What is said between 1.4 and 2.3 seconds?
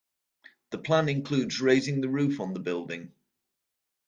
raising the